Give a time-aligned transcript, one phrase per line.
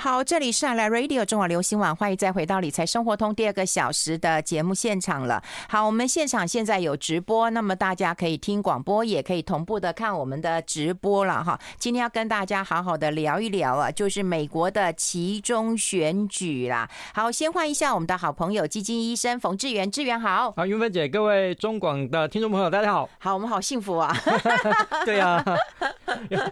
[0.00, 5.42] 好，这里是来 Radio 中广流行网，欢迎再回到理财生活通第二个小时的节目现场了。
[5.68, 11.60] 好，我们现场现在有直播，那么大家可以听广播，也可以同步的看我们的直播了哈。
[11.78, 16.88] 今天要跟大家好好的聊一聊啊，就是美国的其中选举啦。
[17.12, 20.50] 好，先换一下我们的好朋友基金医生冯志源，志源好。
[20.56, 23.06] 好，云芬姐，各位中广的听众朋友，大家好。
[23.18, 24.16] 好，我们好幸福啊。
[25.04, 25.44] 对呀、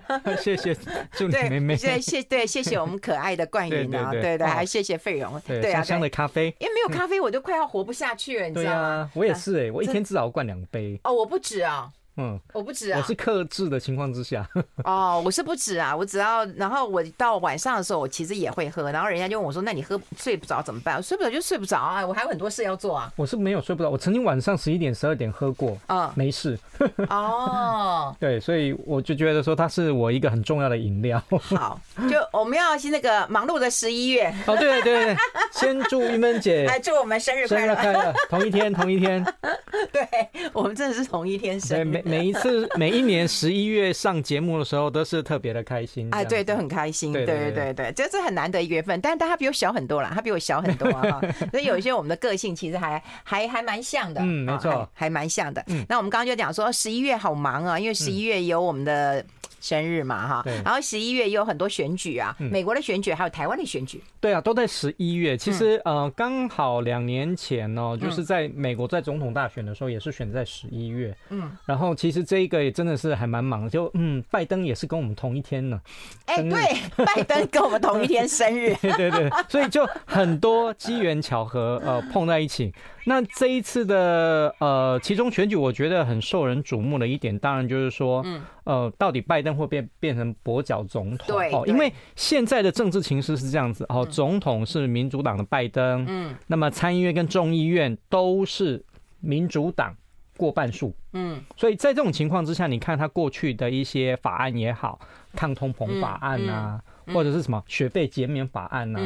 [0.06, 0.76] 啊， 谢谢
[1.12, 1.74] 祝你妹妹。
[1.78, 3.44] 对，谢对，谢谢我们可爱的。
[3.44, 9.10] 的冠云啊，对对，还谢谢费勇，对啊，香香的咖啡，因为没有咖啡我就快要活不下去了，你知道吗？
[9.14, 10.98] 我也是哎，我一天至少灌两杯。
[11.04, 11.88] 哦，我不止啊。
[12.18, 14.46] 嗯，我不止啊，我是克制的情况之下。
[14.84, 23.12] 哦，我是不止啊，我只要，然后我到晚上的时候，我其实也会喝，然后人家就问我说：“那你喝睡不着怎么办？”我睡不着就睡不着啊，我还有很多事要做啊。
[23.16, 26.58] 我是没有睡不着，我曾经晚上十一点、十二点喝过，嗯，没事。
[27.08, 31.22] 哦， 对，所以我就觉得说它是我一个很重要的饮料。
[31.56, 31.80] 好，
[32.10, 34.26] 就我们要是那个忙碌的十一月。
[34.46, 35.16] 哦，对对对，
[35.52, 39.24] 先祝韵芬姐，来 祝我们生日快乐，生日快乐，同一天，同一天。
[39.92, 40.08] 对，
[40.52, 42.02] 我们真的是同一天生日。
[42.08, 46.08] 每一次每一年十一月上节目的时候，都是特别的开心。
[46.10, 47.12] 哎，对，都很开心。
[47.12, 51.20] 对对对对，这是很难得一月份，但是他比我小很多啦，他比我小很多啊。
[51.52, 54.20] 所以有一些我们的个性其实还还还蛮像的。
[54.22, 55.64] 嗯，没错，还蛮像的。
[55.88, 59.24] 那我们刚刚就讲说十一月好忙啊，因为十一月有我们的。
[59.60, 65.36] 生日嘛，哈，然后十一月也有很多选举啊，美国的选举还有台湾的选举，对啊，都在十一月。
[65.36, 71.16] 其实呃，刚好两年前呢，就是在美国在总统大选的时候，也是选在十一月。
[71.30, 75.80] 嗯，然后其实这一个也真的是还蛮忙，就嗯，拜登也是跟我们同一天呢。
[76.26, 82.72] 哎，对，拜登跟我们同一天生日， 对对对，所以就很多机缘巧合呃碰在一起。
[83.08, 88.42] 那这一次的呃其中选举，我觉得很受人瞩目的一点，当然就是说，嗯。
[88.64, 91.38] 呃，到底拜登会变变成跛脚总统？
[91.38, 98.84] 对，哦，因为现在的政治情势是这样子，哦，总统是民主党的拜登，嗯，那么参议院跟众议院都是
[99.20, 99.96] 民主党
[100.36, 105.00] 过半数，嗯，所以在这种情况之下，你看他过去的一些法案也好，
[105.34, 106.78] 抗通膨法案啊，
[107.14, 109.00] 或者是什么学费减免法案啊。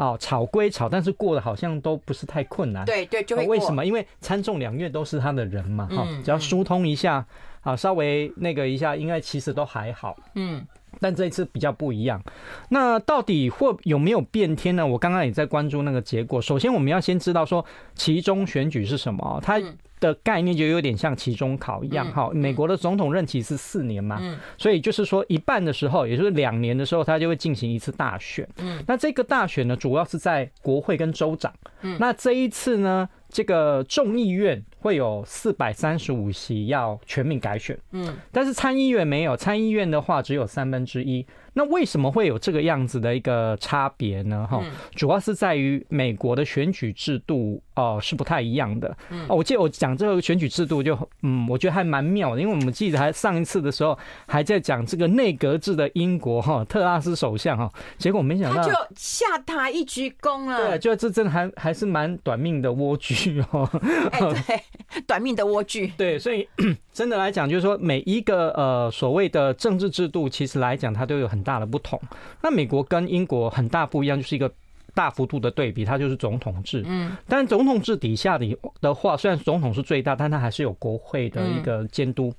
[0.00, 2.86] 哦，吵归吵，但是过得好像都不是太困难。
[2.86, 3.54] 对对，就会过。
[3.54, 3.84] 为什么？
[3.84, 7.22] 因为参众两院都是他的人嘛，哈，只要疏通一下，
[7.60, 10.16] 啊，稍微那个一下，应该其实都还好。
[10.36, 10.66] 嗯，
[11.00, 12.22] 但这一次比较不一样。
[12.70, 14.86] 那到底或有没有变天呢？
[14.86, 16.40] 我刚刚也在关注那个结果。
[16.40, 17.62] 首先，我们要先知道说，
[17.94, 19.38] 其中选举是什么？
[19.44, 19.60] 它。
[20.00, 24.20] 的概念就有点像期中考一样哈，美国的总统任期是四年嘛，
[24.58, 28.48] 所以就是说一半的时候，也就是两年的时候，他就会进行一次大选。
[28.86, 31.52] 那这个大选呢，主要是在国会跟州长。
[31.98, 41.24] 那这一次呢，这个众议院会有四百三十五席要全民改选，嗯，但是参议院没有，参议院的话只有三分之一。
[41.52, 44.46] 那为什么会有这个样子的一个差别呢？
[44.48, 44.62] 哈，
[44.94, 48.96] 主要是在于美国的选举制度哦是不太一样的。
[49.28, 53.98] 哦，我记得我讲这个选举制度就嗯，我觉得还蛮妙的，因为我们记得还上一次的时候
[54.28, 57.68] 还在讲这个内阁制的英国哈特拉斯首相哈，
[57.98, 60.68] 结果没想到他就下台一鞠躬了。
[60.68, 63.68] 对，就这真的还还是蛮短命的蜗居哦。
[64.12, 64.62] 哎，对，
[65.04, 65.90] 短命的莴苣。
[65.96, 66.48] 对，所以
[66.92, 71.40] 真的来讲，就是说每一个呃所谓的政治制度，其实来讲它都有很。
[71.40, 71.98] 很大的不同，
[72.42, 74.52] 那美国跟英国很大不一样，就是一个
[74.92, 76.82] 大幅度的对比，它就是总统制。
[76.86, 82.30] 嗯，但总统制底下的的话，虽然总统是最大，但它还是有国会的一个监督。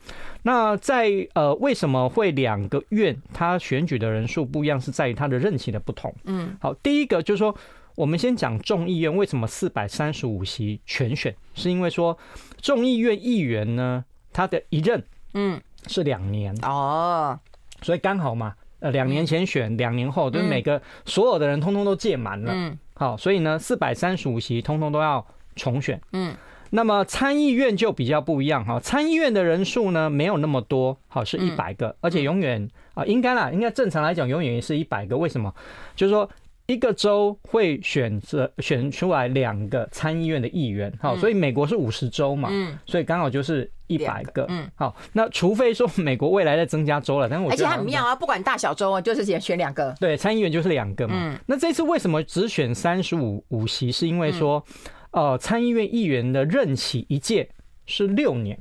[0.44, 4.80] 那在呃，为什么会两个院它选举的人数不一样？
[4.80, 6.14] 是在于它的任期的不同。
[6.26, 7.56] 嗯，好，第一个就是说，
[7.96, 12.18] 我们先讲众议院为什么四百三十五席全选，是因为说
[12.62, 15.04] 众议院议员呢，他的一任
[15.34, 15.62] 嗯。
[15.88, 16.56] 是两年。
[16.62, 17.40] 哦，
[17.82, 18.54] 所以刚好嘛。
[18.82, 25.24] 呃，两年前选，两年后就是每个所有的人通通都届满了，嗯，好，所以呢，四百三十五席通通都要
[25.56, 26.36] 重选，嗯，
[26.72, 35.54] 那么参议院就比较不一样哈，参议院的人数呢没有那么多，好，是一百个，而且永远啊，应该啦，应该正常来讲永远也是一百个，为什么？
[35.96, 36.30] 就是说。
[36.72, 42.80] 一个州会选择选出来两个参议院的议员，好，所以美国是五十州嘛，嗯。
[42.86, 51.38] 所以刚好就是一百个，嗯，好，那除非说美国未来再增加州了，但是我而且很妙啊，不管大小州啊，就是选选两个，对，参议员就是两个嘛，嗯。
[51.46, 53.92] 那这次为什么只选三十五五席？
[53.92, 54.64] 是因为说，
[55.12, 57.50] 呃，参议院议员的任期一届
[57.86, 58.58] 是六年，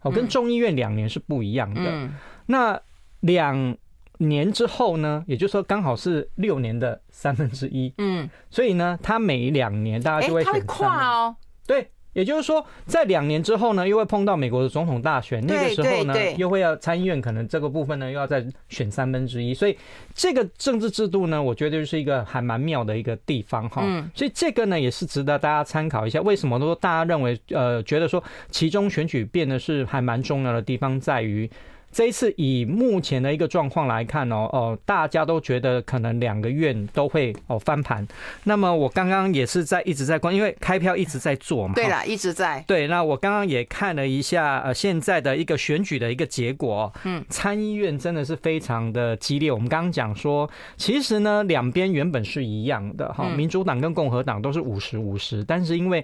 [0.00, 2.08] 哦，跟众议院两年是不一样的，
[2.46, 2.80] 那
[3.20, 3.76] 两。
[4.22, 7.92] 年之后呢，也就是说刚好是六年的三分之一。
[7.98, 10.52] 嗯，所以呢，他每两年大家就会选。
[10.52, 11.36] 他会跨哦。
[11.66, 19.78] 对，也就是说，在两年之后呢，又会碰到美国的总统大选，那个时候呢，又会要参议院可能这个部分呢，又要再选三分之一，所以
[20.12, 23.82] 这个政治制度呢，我觉得就是一个还蛮妙的一个地方哈。
[23.84, 26.20] 嗯所以这个呢，也是值得大家参考一下。
[26.20, 31.50] 为什么说大家认为呃，觉得说其中选举变得是还蛮重要的地方，在于。
[31.92, 38.06] 这一次以目前的一个状况来看哦，哦，大家都觉得可能两个院都会哦翻盘。
[38.44, 41.74] 那么我刚刚也是在一直在关，因为开票一直在做嘛。
[41.74, 42.64] 对了，一直在。
[42.66, 46.90] 对，那我刚刚也看了一下呃现在的一个选举的一个结果。
[47.04, 49.52] 嗯，参议院真的是非常的激烈。
[49.52, 50.48] 我们刚刚讲说，
[50.78, 56.02] 其实呢两边原本是一样的哈，民主党跟共和党都是五十五十，但是因为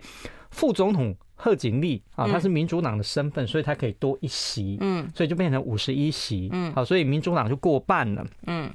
[0.51, 1.17] 副总统。
[1.41, 8.69] 贺锦丽啊，他是民主党的身份，所以他可以多一席，嗯，所以就变成五十一席，嗯，好，所以民主党就过半了，嗯，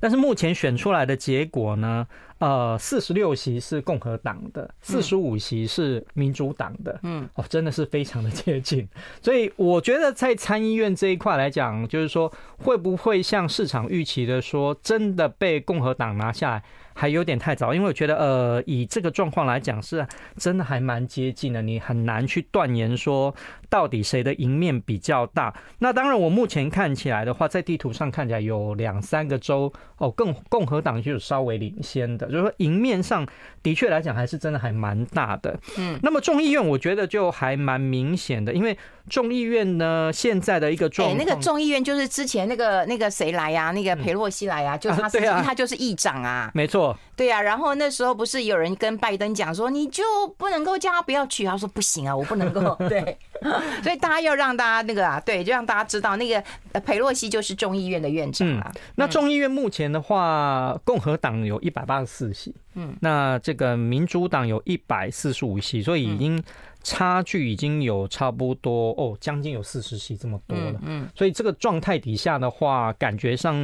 [0.00, 2.04] 但是目前选出来的结果呢，
[2.42, 8.88] 呃，四十六席是共和党的，四十五席是民主党的，嗯，哦，真的是非常的接近，
[9.20, 16.62] 所以我觉得在参议院这一块来讲，就是说会不会像市场预期的说，真的被共和党拿下来？
[16.94, 20.06] 还有点太早，因为我觉得，呃，以这个状况来讲，是
[20.36, 23.34] 真的还蛮接近的，你很难去断言说
[23.70, 25.54] 到底谁的赢面比较大。
[25.78, 33.24] 那当然，我目前看起来的话，在地图上看起来有两三个州哦，共共和党就是稍微领先的，就是说赢面上
[33.62, 35.56] 的确来讲还是真的还蛮大的。
[35.78, 38.76] 嗯，那么众议院我觉得就还蛮明显的，因为
[39.08, 46.96] 众议院呢现在的一个状况，那个众议院就是之前那个那个谁来呀、啊，那个裴洛西来呀、啊，就是他，他就是议长啊，没错。
[47.14, 50.02] 对呀、啊，然后那时候不是有人跟拜登讲说，你就
[50.36, 51.44] 不能够叫他不要去？
[51.44, 52.76] 他说不行啊，我不能够。
[52.88, 53.16] 对，
[53.82, 56.42] 所以大家要让大家那个啊，对，就让大家知道，那个
[56.80, 58.72] 裴洛西就是众议院的院长啊。
[58.96, 66.42] 那众议院目前的话，共和党有一百八十四席，嗯，那这个民主党有一百四十五席，所以已经。
[66.82, 70.80] 差距已经有差不多哦，将近有四十席这么多了。
[70.82, 73.54] 嗯，所以这个状态底下的话，感觉上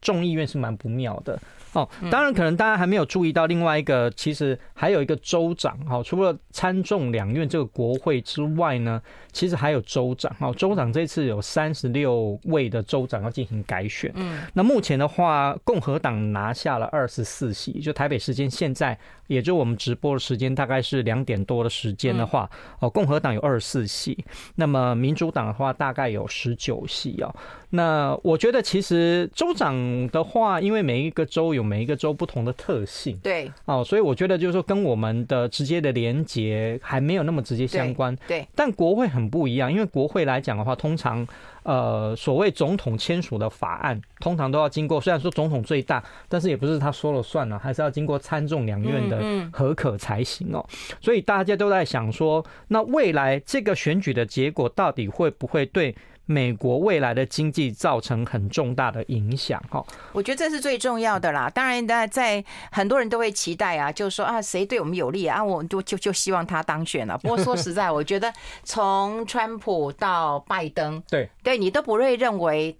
[0.00, 1.38] 众议院是蛮不妙的
[1.72, 1.88] 哦。
[2.10, 9.00] 当然，可能大家还没有注意到另外一个，其实还有一个州长哈，除了参众两院这个国会之外呢，
[9.34, 10.54] 其实还有州长哦。
[10.54, 14.10] 州长这次有三十六位的州长要进行改选。
[14.14, 22.48] 嗯，那目前的话，共和党拿下了二十四席，就台北时间现在，也就我们直播的时间大概是两点多的时间的话。
[22.78, 27.34] 哦，共和党有二十四席，那么民主党的话大概有十九席哦。
[27.70, 29.74] 那我觉得其实州长
[30.08, 38.16] 的话，因为每一个州有每一个州不同的特性，对哦，所以我觉得就是说跟我们的直接的连结还没有那么直接相关。
[38.28, 41.26] 对，但国会很不一样，因为国会来讲的话，通常
[41.62, 49.22] 呃所谓总统签署的法案，通常都要经过，虽然说总统最大，但是也不是他说了算了，还是要经过参众两院的
[49.52, 50.64] 合可才行哦。
[51.00, 55.94] 所以大家都在想说，那未来这个选举的结果到底会不会对
[56.26, 61.50] 美国未来的经济造成很重大的影响，哈，我觉得这是最重要的啦。
[61.50, 67.18] 当然，在在很多人都会期待啊，就是说啊，谁对我们有利啊，我就就就希望他当选了。
[67.22, 68.32] 不过说实在，我觉得
[68.62, 72.76] 从川普到拜登，对，对你都不会认为。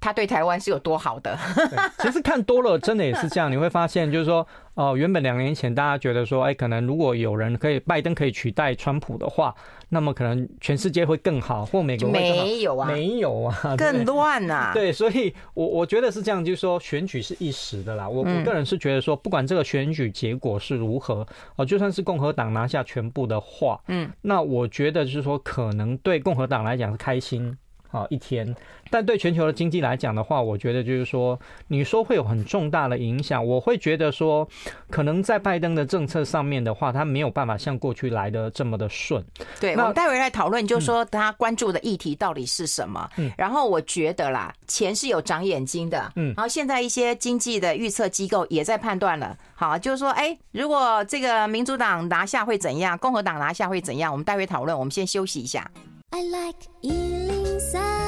[0.00, 1.38] 他对台湾是有多好的？
[1.98, 3.52] 其实看多了，真的也是这样。
[3.52, 9.54] 你会发现，就是说，哦，原本两年前大家觉得说，哎，可能如果有人可以，拜登可以取代川普的话，
[9.90, 12.44] 那么可能全世界会更好，或美国会更好。
[12.44, 14.72] 没有啊，没有啊，更乱啊。
[14.74, 18.08] 对，所以我我觉得是这样，就是说，选举是一时的啦。
[18.08, 27.54] 我我个人是觉得说，不管这个选举结果是如何，哦，就算是共和党拿下全部的话，嗯，那我觉得就是说，可能对共和党来讲是开心。
[27.90, 28.54] 好一天，
[28.88, 34.48] 但对全球的经济来讲的话，我觉得就是说，你说会有很重大的影响，我会觉得说，
[34.88, 39.24] 可能在拜登的政策上面的话，他没有办法像过去来的这么的顺。
[39.58, 43.10] 对，我们待会来讨论，就是说他关注的议题到底是什么。
[43.16, 46.12] 嗯，然后我觉得啦，钱是有长眼睛的。
[46.14, 49.36] 嗯，然后现在一些经济的预测机构也在判断了。
[49.54, 54.12] 好，就是说，哎，如果这个民主党拿下会怎样，共和党拿下会怎样？
[54.12, 54.78] 我们待会讨论。
[54.78, 55.68] 我们先休息一下。
[56.10, 57.99] I like inside.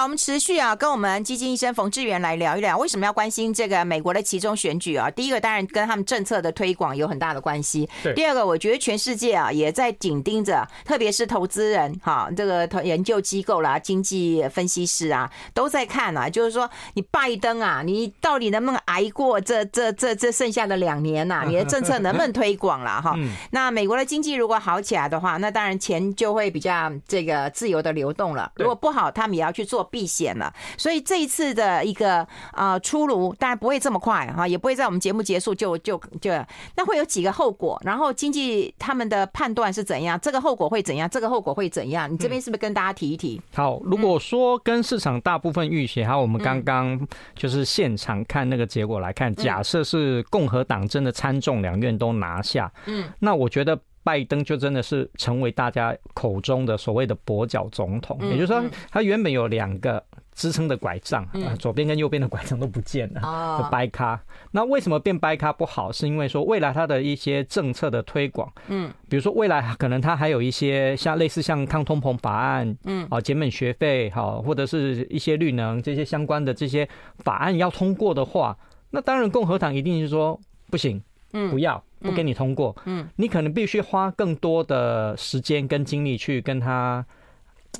[0.00, 5.10] 好，我们持续啊，跟我们基金医生冯志远来聊一聊，为什么要关心这个美国的其中选举啊？
[5.10, 7.86] 第一个当然跟他们政策的推广有很大的关系。
[8.02, 8.14] 对。
[8.14, 21.44] 第二个，我觉得全世界啊也在紧盯着，特别是投资人哈，这个研究机构啦、经济分析师啊都在看啊，就是说你拜登啊，你到底能不能挨过这这这这剩下的两年呐？
[21.46, 23.14] 你的政策能不能推广了哈？
[23.50, 28.50] 那美国的经济如果好起来的话，那当然钱就会比较这个自由的流动了。
[28.56, 29.89] 如果不好，他们也要去做。
[29.90, 30.52] 避险了。
[30.76, 36.32] 所以这一次的一个啊出炉，当然不会这么快哈，也不会在我们节目结束就就就，
[36.76, 42.10] 那会有几个后果，然后经济他们的判断是怎样，这个后果会怎样，这个后果会怎样？
[42.10, 43.40] 你这边是不是跟大家提一提？
[43.54, 46.98] 好，如果说跟市场大部分预期，还有我们刚刚
[47.34, 53.78] 就是现场看那个结果来看，假设是共和党真的参众两院都拿下，嗯，那我觉得。
[54.02, 60.02] 拜登就真的是成为大家口中的所谓的跛脚总统，也就是说，他原本有两个
[60.34, 61.26] 支撑的拐杖，
[61.58, 63.20] 左边跟右边的拐杖都不见了，
[63.62, 64.18] 就掰咖。
[64.52, 65.52] 那为什么变掰咖？
[65.52, 65.92] 不好？
[65.92, 76.88] 是因为说未来他的一些政策的推广，嗯，比如说未来可能他还有一些像类似像抗通膨法案，嗯，啊，减免学费，好，或者是一些绿能这些相关的这些
[77.18, 78.56] 法案要通过的话，
[78.90, 80.40] 那当然共和党一定是说
[80.70, 81.02] 不行，
[81.34, 81.82] 嗯，不要。
[82.00, 87.04] 不给你通过，嗯，你可能必须花更多的时间跟精力去跟他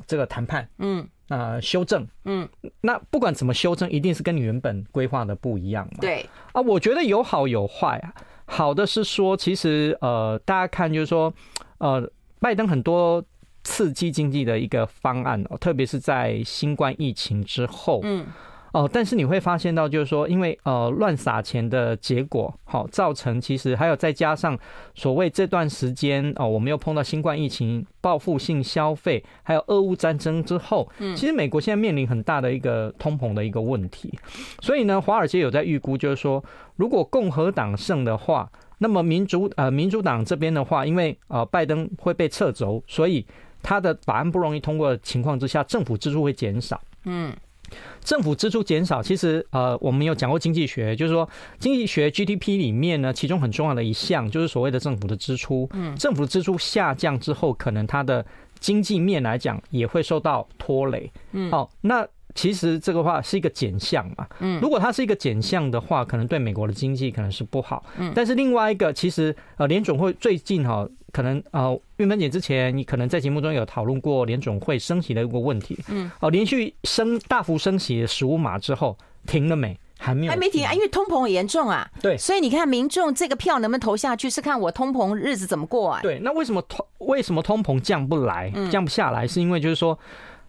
[0.07, 2.49] 这个谈判，嗯，呃，修正，嗯，
[2.83, 11.33] 那不管怎么修正，一定是跟你原本规划的不一样嘛，对，啊，我觉得有好有坏啊，好的是说，其实呃，大家看就是说，
[11.79, 12.11] 呃，
[12.41, 13.25] 拜登很多
[13.65, 18.27] 刺激经济的一个方案哦，特别是在新冠疫情之后，嗯。
[18.73, 24.57] 哦，但是你会发现到，就是说，因为呃乱撒钱的结果，好造成其实还有再加上
[24.95, 34.17] 所谓这段时间哦，我们又碰到新冠疫情、报复性消费，还有俄乌战争之后，嗯其实美国现在面临很大的一个通膨的一个问题。
[34.61, 36.43] 所以呢，华尔街有在预估，就是说，
[36.77, 38.49] 如果共和党胜的话，
[38.79, 43.27] 那么民主呃民主党这边的话，因为呃拜登会被撤走，所以
[43.63, 46.81] 他的法案不容易通过的情况之下，政府支出会减少。
[47.05, 47.35] 嗯。
[48.03, 55.69] 政府支出减少，其实呃，我们有讲过经济学，就是说经济学 GDP 里面呢，其中很重要的一项就是所谓的政府的支出。
[55.73, 58.25] 嗯，政府的支出下降之后，可能它的
[58.59, 61.11] 经济面来讲也会受到拖累。
[61.33, 64.27] 嗯，好，那其实这个话是一个减项嘛。
[64.39, 67.85] 嗯，如果它是一个减项的话，可能对美国的经济可能是不好。
[67.99, 70.89] 嗯，但是另外一个，其实呃，联总会最近哈。
[71.13, 78.97] 可能呃，玉芬姐之前你可能在节目中有讨论过联总会升息的一个问题，嗯，哦，连续升大幅升息十五码之后
[79.27, 79.77] 停了没？
[79.99, 81.91] 还没有，还没停啊，因为通膨很严重啊。
[82.01, 86.01] 对，所以你看民众这个票能不能投下去，是看我通膨日子怎么过啊。
[86.01, 89.27] 对，那为什么通为什么通膨降不来，降不下来？
[89.27, 89.99] 是因为就是说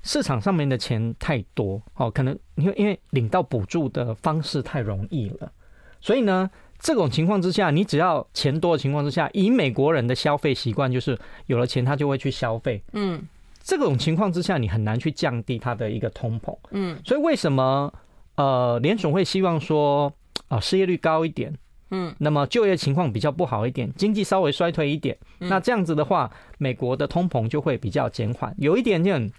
[0.04, 5.52] 市场上面的钱太多哦，可能因为因为领到补助的方式太容易了，
[6.00, 6.50] 所以呢。
[6.84, 11.16] 这种情况之下，你只要钱多的情况之下，以美国人的消费习惯，就是
[11.46, 12.82] 有了钱他就会去消费。
[12.94, 13.22] 嗯，
[13.62, 16.58] 这种情况之下，你很难去降低它的一个通膨。
[16.72, 17.94] 嗯，所以为什么
[18.34, 20.12] 呃联总会希望说
[20.48, 21.56] 啊失业率高一点，
[21.92, 29.32] 嗯，那么就业情况比较不好一点，经济稍微衰退一点，那这样子的话，美国的通膨就会比较减缓，有一点点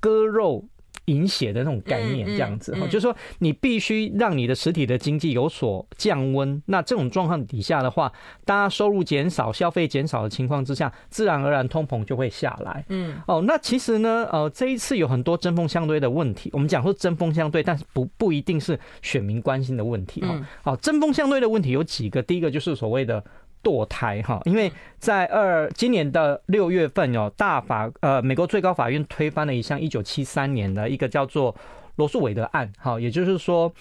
[0.00, 0.64] 割肉。
[1.06, 6.62] 饮血的那种概念，这样子哈，就是说你必须让你的实体的经济有所降温。
[6.66, 8.12] 那这种状况底下的话，
[8.44, 12.84] 大家收入减少、消费减少的情况之下，自然而然通膨就会下来。
[12.90, 16.48] 嗯，哦，那其实呢，呃，这一次有很多针锋相对的问题。
[16.52, 20.40] 我们讲说针锋相对，但是不不一定是选民关心的问题哈。
[20.62, 23.24] 好，针锋相对的问题有几个，第一个就是所谓的。
[23.62, 31.54] 堕胎哈，因为在二今年的六月份哦，大法呃美国最高法院推翻了一项一九七三年的一个叫做
[31.96, 33.72] 罗素韦德案哈，也就是说，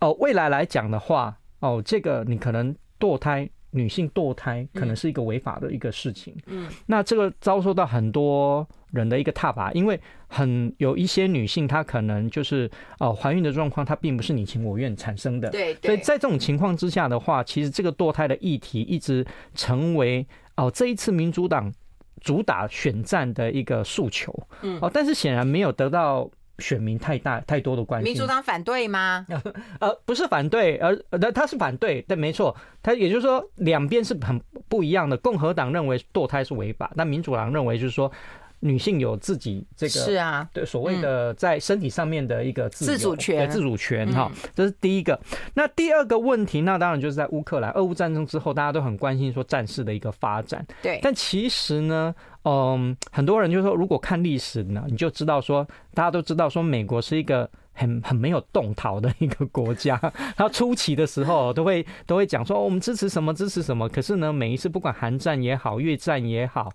[0.00, 3.48] 哦未来来讲的话哦，这个你可能堕胎。
[3.70, 20.26] 女性堕胎可能是一个违法的一个事情，嗯，那这个遭受到很多人的一个踏伐，因为很有一些女性她可能就是呃怀孕的状况，她并不是你情我愿产生的，对，所以在这种情况之下的话，其实这个堕胎的议题一直成为
[20.56, 21.72] 哦这一次民主党
[22.20, 26.30] 主打选战的一个诉求，嗯，哦，但是显然没有得到。
[26.60, 29.24] 选民太大太多的关系，民主党反对吗？
[29.78, 32.52] 呃，不是反对，而那，他是反对，但，没错，
[32.82, 34.36] 他也就是说两边是很
[34.68, 35.16] 不一样的。
[35.18, 38.10] 共和党认为堕胎是违法，那民主党认为就是说
[38.60, 45.18] 女性有自己这个是啊，对所谓的在身体上面的一个自主权，自主权哈，这是第一个。
[45.54, 50.66] 那第二个问题，那当然就是在乌克兰俄乌战争之后，大家都很关心说战事的一个发展。
[50.82, 52.14] 对，但其实呢。
[52.44, 57.50] 嗯，很多人就说，如果看历史呢，你就知道说，大家都知道说，美国是一个。
[57.78, 59.96] 很很没有动摇的一个国家，
[60.36, 66.70] 他初期的时候都会都会讲说我们支持什么支持什么，可是呢，每一次不管韩战也好，越战也好，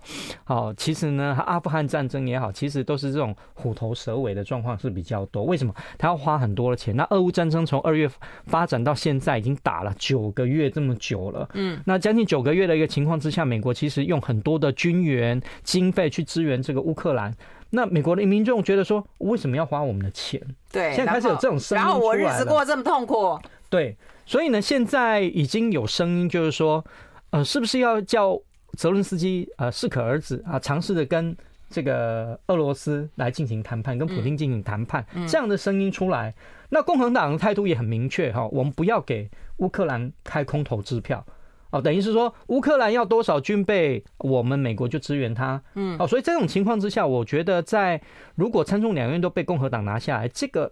[0.45, 5.43] 好，其实呢，阿富汗战争也好，其实都是这种虎头蛇尾的状况是比较多。
[5.43, 5.74] 为什么？
[5.98, 6.95] 他要花很多的钱。
[6.95, 8.10] 那俄乌战争从二月
[8.45, 17.33] 发展到现在已经打了九个月这么久了，嗯，那将近九个月的一个情况之下，美国其实用很多的军援经费去支援这个乌克兰。
[17.75, 20.39] 那美国的民众觉得说，为什么要花我们的钱？
[20.72, 23.39] 对，现在开始有这种声音，然后我日子过这么痛苦。
[23.68, 26.86] 对，所以呢，现在已经有声音，就是说，
[27.32, 28.39] 呃，是不是要叫
[28.77, 31.36] 泽伦斯基呃适可而止啊，尝试着跟
[31.68, 36.32] 这个俄罗斯来进行谈判，跟普京进行谈判，这样的声音出来。
[36.70, 39.27] 那共和党的态度也很明确哈，我们不要给
[39.58, 41.25] 乌克兰开空头支票。
[41.74, 45.60] 哦，等于是说乌克兰要多少军备，我们美国就支援他。
[45.74, 48.00] 嗯，哦，所以这种情况之下，我觉得在
[48.36, 50.72] 如果参众两院都被共和党拿下来，这个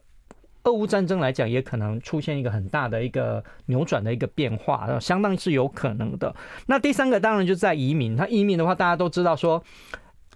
[0.66, 6.36] 俄乌战争来讲，也可能出现一个很大的一个扭转的一个变化，相当是有可能的。
[6.68, 9.64] 那第三个当然就是在移民，他移民的话，大家都知道说，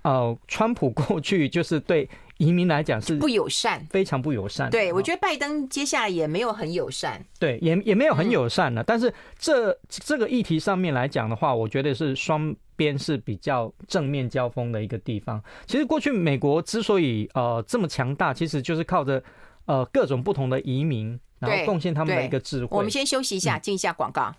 [0.05, 2.07] 呃，川普 过去就是对。
[2.38, 4.69] 移民来讲是不友善，非常不友善。
[4.69, 7.25] 对，我觉得拜登接下来也没有很友善。
[7.39, 8.83] 对，也也没有很友善了。
[8.83, 15.41] 但是这这个议题上面来讲的话，我觉得是双边是比较正面交锋的一个地方。
[15.65, 19.24] 其实过去美国之所以呃这么强大，其实就是靠着
[19.63, 22.77] 呃各种不同的移民，然后贡献他们的一个智慧。
[22.77, 24.35] 我们先休息一下，进一下广告。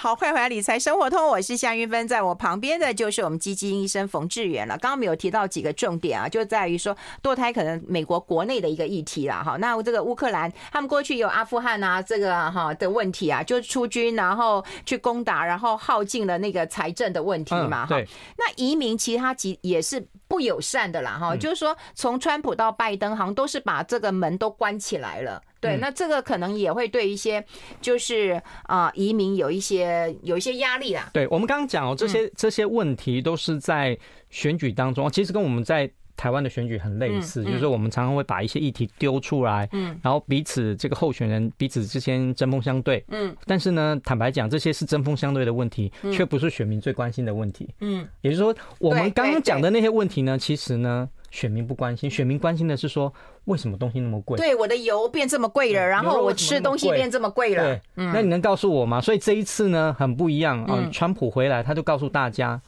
[0.00, 4.78] 好，欢迎回来理财生活通，我是夏云芬，在我旁边的就是我们基金医生冯志远了。
[4.78, 9.42] 刚刚没有提到几个重点啊，就在于说堕胎可能美国国内的一个议题啦。
[9.42, 17.84] 哈，那这个乌克兰他们过去有阿富汗啊这个哈的问题啊，就出军然后去攻打，然后耗尽了那个财政的问题嘛。
[17.84, 17.96] 哈，
[18.36, 21.18] 那移民其实他其也是不友善的啦。
[21.18, 25.42] 哈，就是说从川普到拜登，好像都是把这个门都关起来了。
[25.60, 27.44] 对，那这个可能也会对一些
[27.80, 31.10] 就是啊移民有一些有一些压力啦。
[31.12, 33.98] 对，我们刚刚讲哦，这些这些问题都是在
[34.30, 51.08] 选举当中，其实跟我们在台湾的选举很类似，就是说我们常常会把一些议题丢出来，嗯，然后彼此这个候选人彼此之间针锋相对，嗯，但是呢，坦白讲，这些是针锋相对的问题，却不是选民最关心的问题，嗯，也就是说，我们刚刚讲的那些问题呢，其实呢。
[51.30, 53.12] 选民不关心，选民关心的是说，
[53.44, 54.36] 为什么东西那么贵？
[54.38, 57.62] 对，我的油变这么贵了，然后我吃东西变这么贵了。
[57.62, 59.00] 对，那你能告诉我吗？
[59.00, 60.88] 所以这一次呢，很不一样啊。
[60.90, 62.60] 川普回来，他就告诉大家，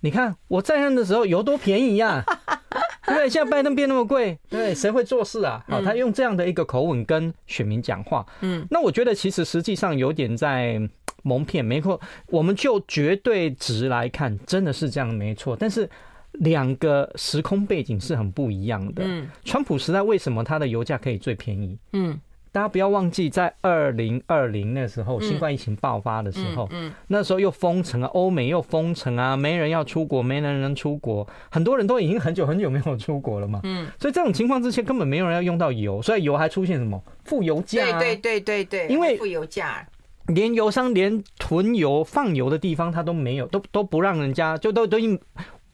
[0.00, 2.24] 你看我在任的时候油多便宜呀，
[3.06, 3.30] 对不对？
[3.30, 5.64] 现在拜登变那么贵，对，谁会做事啊？
[5.68, 8.26] 好，他用这样的一个口吻跟选民讲话。
[8.40, 10.80] 嗯，那我觉得其实实际上有点在
[11.22, 12.00] 蒙骗，没错。
[12.26, 15.56] 我们就绝对值来看，真的是这样，没错。
[15.56, 15.88] 但是。
[16.32, 19.02] 两个时空背景是很不一样的。
[19.04, 21.78] 嗯，川普时代为什么它的油价可以最便宜？
[21.92, 22.18] 嗯，
[22.50, 33.60] 大家不要忘记，在二零二零那时候，新冠疫情爆发的时候，嗯，那时候又封城啊，欧美又封城啊，没人要出国，没人能出国，很多人都已经很久很久没有出国了嘛。
[33.64, 37.98] 嗯，所以这种情况之下，根本没有人要用到油，所以油还出现什么负油价？
[37.98, 39.86] 对对对对对，因为负油价，
[40.26, 45.18] 连油商连囤油放油的地方他都没有，都都不让人家，就都都因。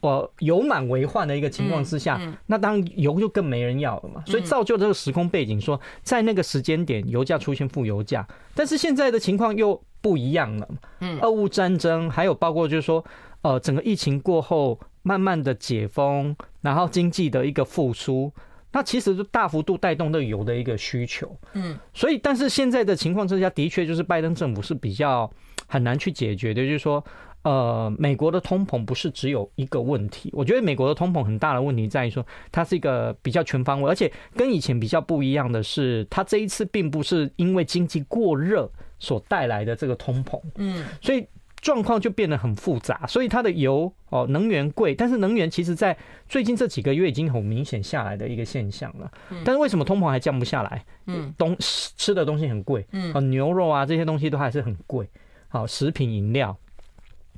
[0.01, 4.23] 我油满为患的一个情况之下，那当然油就更没人要了嘛。
[4.25, 10.69] 所以造就这个时空背景，说在那个时间点油价出现负油价，但是现在的情况又不一样了。
[11.01, 13.03] 嗯，俄乌战争还有包括就是说，
[13.41, 18.31] 呃，整个疫情过后慢慢的解封，然后经济的一个复苏，
[18.71, 21.29] 那其实就大幅度带动这油的一个需求。
[21.53, 25.29] 嗯，所以但是现在的情况之下，的确就是拜登政府是比较
[25.67, 27.03] 很难去解决的，就是说。
[27.43, 41.25] 呃，美国的通膨不是只有一个问题，我觉得美国的通膨很大的问题在于说，它是一个比较全方位，而且跟以前比较不一样的是，它这一次并不是因为经济过热所带来的这个通膨，嗯，所以
[41.61, 45.97] 状况就变得很复杂，所以它的油哦，能源贵，但是能源其实在
[46.27, 49.09] 最近这几个月已经很明显下来的一个现象了，
[49.45, 50.85] 但是为什么通膨还降不下来？
[51.07, 55.09] 嗯，东吃的东西很贵，嗯，牛肉啊这些东西都还是很贵，
[55.47, 56.57] 好，食品饮料。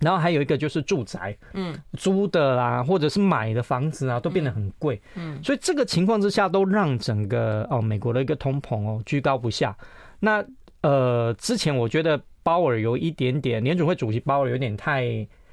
[0.02, 9.76] 然后还有一个就是住宅，嗯，租的啦，或者是买的房子啊，都变得很贵，嗯，所以这个情况之下，都让整个哦美国的一个通膨哦居高不下。
[10.20, 10.44] 那
[10.82, 15.06] 呃，之前我觉得鲍尔有一点点，联准会主席鲍尔有点太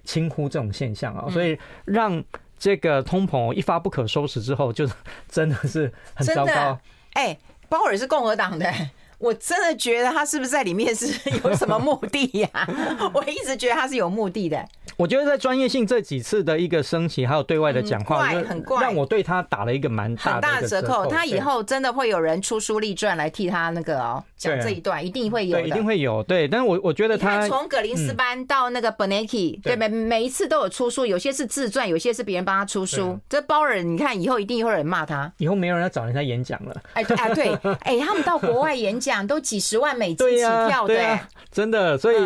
[0.05, 2.23] 轻忽这种现象啊，所以让
[2.59, 4.89] 这个通膨一发不可收拾之后，就
[5.29, 6.81] 真的是很糟糕。
[7.13, 7.37] 哎，
[7.69, 8.73] 鲍尔是共和党的。
[9.19, 11.07] 我真的觉得他是不是在里面是
[11.45, 12.49] 有什么目的呀？
[13.13, 14.65] 我一直觉得他是有目的的。
[14.97, 21.07] 我觉得在专业性这几次的一个升级，还有对外的讲话，很怪，让我对他打了一个蛮大的大折扣。
[21.07, 26.21] 他以后真的会有人出书立传来替他那个哦讲这一段，一定会有，一定会有。
[26.25, 33.19] 对，但是我我觉得他从格林斯班到那个 Bernanke，对每每一次都有出书，有些是自传，有些是别人帮他出书。
[33.29, 36.75] 这包尔，你看以后一定会有人骂他，以后没有人要找人家演讲了。
[36.95, 39.08] 哎哎对，哎他们到国外演讲。
[39.09, 41.99] 奖都几十万美金起跳的，对啊，真的。
[41.99, 42.17] 所以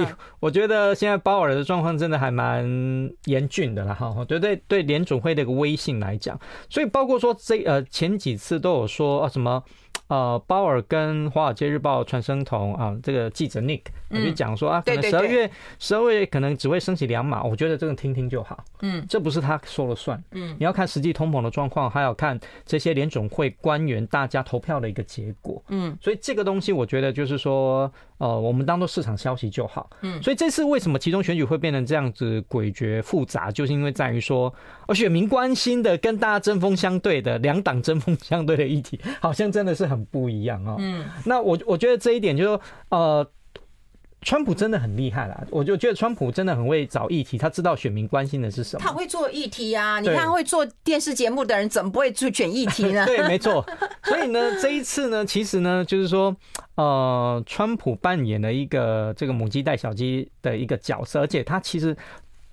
[0.40, 2.64] 我觉得现在鲍尔的状况真的还蛮
[3.24, 4.24] 严峻的啦，哈。
[4.26, 9.62] 对对对，联总会的一个威信来讲，所以包括说这呃前几次都有说啊什么。
[10.08, 18.62] 呃，鲍尔跟《华尔街日报》传声筒啊，这个记者 Nick 就讲说啊，可能十二月十二月可能只会升起两码，我觉得这个听听就好。
[18.82, 20.22] 嗯，这不是他说了算。
[20.32, 25.62] 嗯，你要看实际通膨的状况，还要看这些联总会官员大家投票的一个结果。
[25.68, 27.90] 嗯，所以这个东西我觉得就是说，
[28.22, 29.90] 呃，我们当做市场消息就好。
[30.02, 34.54] 嗯，所以这次为什么其中选举会变成这样子诡谲复杂，就是因为在于说，
[34.87, 40.06] 而，选民关心的跟大家针锋相对的两党针锋相对的议题，好像真的是很。
[40.12, 43.26] 不一样哦，嗯，那我我觉得这一点就是说，呃，
[44.22, 45.44] 川普真的很厉害啦。
[45.50, 48.85] 我就觉得川普真的很会找议题，他知道选民关心的是什么。
[48.85, 53.04] 他会做议题啊，你看会做电视节目的人怎么不会去选议题呢？
[53.06, 53.64] 对，没错。
[54.04, 56.35] 所以呢， 这一次呢，其实呢，就是说，
[56.76, 61.96] 呃，川普扮演了一个这个母鸡带小鸡的一个角色，而且他其实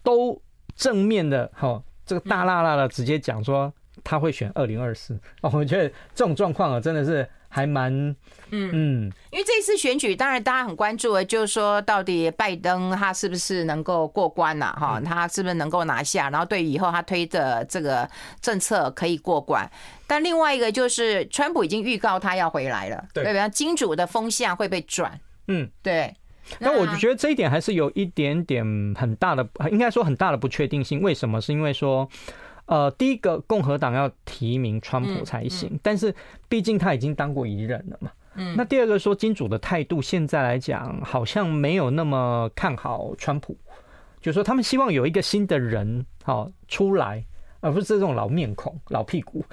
[0.02, 0.42] 都
[0.76, 3.72] 正面的哈，这个大辣辣的直接讲说
[4.04, 5.14] 他会选二零二四。
[5.42, 7.28] 哦，我觉得这种状况啊，真的是。
[7.50, 7.92] 还蛮，
[8.52, 14.72] 嗯嗯，因为这次选举，当然大家很关注的，就是说到底拜登他是不是能够过关呐？
[14.80, 16.30] 哈，他是不是能够拿下？
[16.30, 18.08] 然后对以后他推的这个
[18.40, 19.70] 政策可以过关。
[20.06, 23.50] 但另外一个就是，川普已经预告他要回来了，对不对？
[23.50, 26.16] 金主的风向会被转，嗯，对。
[26.60, 28.64] 那我就觉得这一点还是有一点点
[28.96, 31.02] 很大的，应该说很大的不确定性。
[31.02, 31.42] 为什么？
[31.42, 32.08] 是因为说。
[32.70, 36.14] 呃，第一个共和党要提名川普才行，但是
[36.48, 38.12] 毕竟他已经当过一任了嘛。
[38.36, 43.58] 嗯，那第二个说金主的态度现在来讲好像没有那么看好川普，
[44.22, 47.26] 就是说他们希望有一个新的人好出来，
[47.60, 49.44] 而不是这种老面孔、老屁股。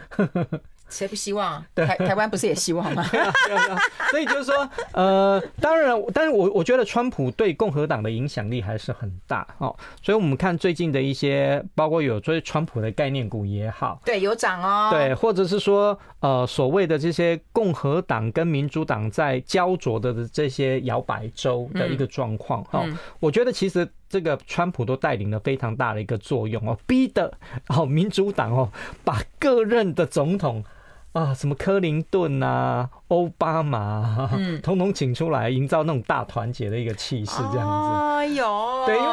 [0.88, 1.64] 谁不希望？
[1.74, 3.04] 台台湾不是也希望吗？
[4.10, 9.74] 所以就是说，呃，当然，但是我我觉得川普对共和党的影响力还是很大哦。
[10.02, 14.90] 所以我们看最近的一些，包括有追川普的概念股也好，对，有涨哦。
[14.90, 22.84] 对，或者是说，呃，所谓的这些共和党跟民主党在焦灼的这些摇摆州的一个状况哈，
[23.18, 27.32] 我觉得其实这个川普都带领了非常大的一个作用哦，逼得
[27.68, 28.70] 哦民主党哦
[29.04, 30.64] 把各任的总统。
[31.16, 37.90] 啊，什么克林顿啊，奥巴马，嗯， 统统请出来，营造那种大团结的一个气势，这样子。
[38.18, 39.10] 哎呦，对，因为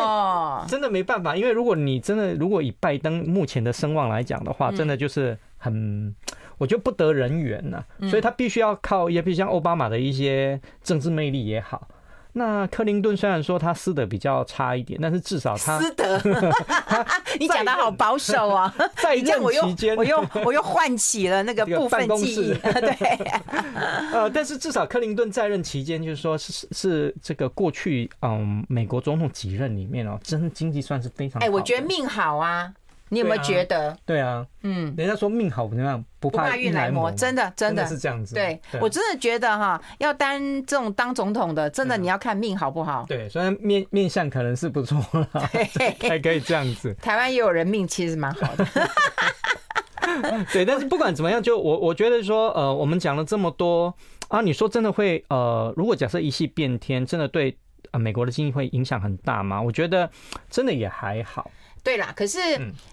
[0.67, 6.13] 真的没办法，因为如果你真的，如果以拜登目前的声望来讲的话，真的就是很，
[6.57, 11.87] 我觉得不得人缘呐，所以他必须要靠，也比如像奥巴马的一些政治魅力也好。
[12.33, 16.19] 那克林顿虽然说他私德比较差一点，但是至少他私德，
[17.39, 18.73] 你讲的好保守啊！
[18.97, 22.53] 在任期间，我又我又唤起了那个 部分记忆。
[22.57, 23.31] 对，
[24.11, 31.45] 呃，但是至少克林顿在任期间，就是说是是这个过去嗯美国总统几任里面哦，真的经济算是非常好。
[31.45, 32.73] 哎，我觉得命好啊。
[33.13, 33.95] 你有没有觉得？
[34.05, 36.03] 对啊，嗯，人家说命好怎么样？
[36.19, 38.33] 不怕运来磨，真的真的是这样子。
[38.33, 43.05] 对，我真的觉得哈，要当这种当总统的，真的你要看命好不好？
[43.07, 46.93] 对，虽然面面相可能是不错了，还可以这样子。
[47.01, 48.65] 台湾也有人命其实蛮好的。
[50.53, 53.93] 对，但是不管怎么样，就我我觉得说，呃，我们讲了这么多
[54.29, 57.57] 啊，你说真的会呃，如果假设一系变天，真的对
[57.91, 59.61] 呃美国的经济会影响很大吗？
[59.61, 60.09] 我觉得
[60.49, 61.51] 真的也还好。
[61.83, 62.39] 对啦，可是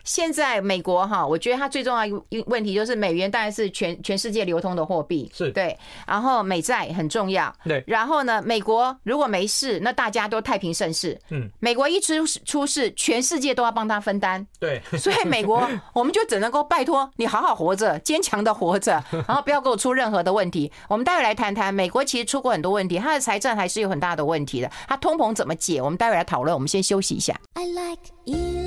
[0.03, 5.79] 现在美国哈，我觉得它最重要一一问题就是美元当然是全全世界流通的货币，是对。
[6.07, 7.83] 然后美债很重要，对。
[7.87, 11.17] 然后呢，美国如果没事，那大家都太平盛世。
[11.31, 11.49] 嗯。
[11.61, 14.45] 美国一出出事，全世界都要帮他分担。
[14.59, 14.83] 对。
[14.99, 20.73] 所以美国，我们就只能够拜托你好好活着，坚强的活着， 然后不要给我出任何的问题。
[20.89, 24.69] 我们待会来谈谈美国其实出过很多问题，它的财政还是有很大的问题的。
[24.89, 25.81] 它通膨怎么解？
[25.81, 26.53] 我们待会来讨论。
[26.53, 27.39] 我们先休息一下。
[27.55, 28.60] I like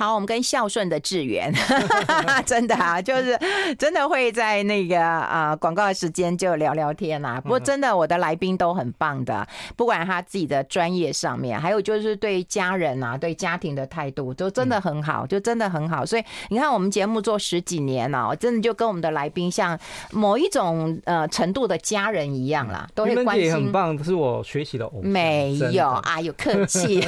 [0.00, 1.52] 好，我们跟孝顺的智元，
[2.46, 3.38] 真的啊，就是
[3.78, 7.38] 真的会在那个啊广告的时间就聊聊天啊。
[7.38, 16.06] 不过真的，我的来宾都很棒的，不管他自己的专业上面，还有就是对家人啊、对家庭的态度，都真的很好，就真的很好。
[16.06, 19.78] 所以你看，我们节目做十几年了，我真的就跟我们的来宾像
[20.12, 23.44] 某一种呃程度的家人一样啦，都会关心。
[23.44, 25.10] 也很棒，是我学习的偶像。
[25.10, 27.02] 没有啊，有客气。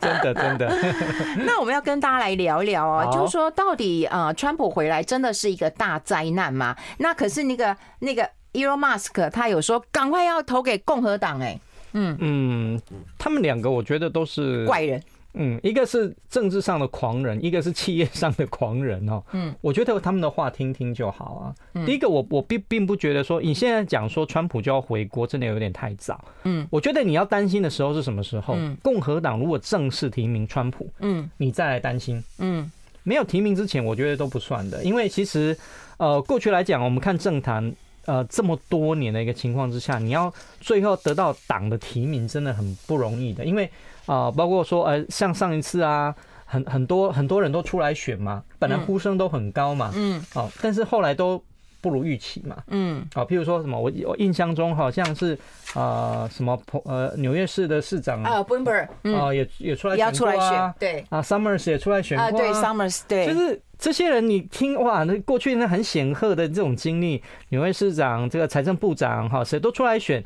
[0.00, 0.74] 真 的真的。
[1.44, 1.89] 那我们要跟。
[1.90, 6.76] 跟大家来聊一聊啊，就是说到底呃，川普回来真的是一个大灾难吗？
[6.98, 8.22] 那可是那个那个
[8.52, 11.58] Elon Musk 他有说赶快要投给共和党哎，
[11.94, 12.16] 嗯。
[12.20, 12.80] 嗯，
[13.18, 15.02] 他们两个我觉得都是怪人，
[15.34, 19.22] 嗯，一个是政治上的狂人，一个是企业上的狂人哦。
[19.32, 21.54] 嗯，我觉得他们的话听听就好啊。
[21.74, 26.22] 嗯、第一个我，我我并并不觉得说你现在讲说川普就要回国，真的有点太早。
[26.44, 28.54] 嗯，我觉得你要担心的时候是什么时候？
[28.56, 32.22] 嗯、共和党如果正式提名川普，嗯，你再来担心。
[32.38, 32.70] 嗯，
[33.02, 35.56] 没有提名之前，我觉得都不算的，因为其实
[35.98, 37.72] 呃，过去来讲，我们看政坛
[38.10, 43.70] 呃这么多年的一个情况之下，你要最后得到党的提名，真的很不容易的，因为。
[44.06, 46.12] 啊，包括说，呃，像上一次啊，
[46.44, 51.40] 很很多很多人都出来选嘛，本来呼声都很高嘛，嗯，哦，但是后来都
[51.80, 55.38] 不如预期嘛，嗯，啊，譬如说什么，我我印象中好像是
[55.74, 70.22] 啊，什么呃纽约市的市长啊，Bloomberg 啊，也也出来选过啊，对，啊，Summers 也出来选过啊，对，Summers 对，就是这些人，你听哇，那过去那很显赫的这种经历，纽约市长这个财政部长哈，谁都出来选。